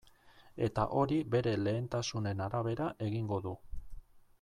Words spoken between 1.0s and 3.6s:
hori bere lehentasunen arabera egingo du.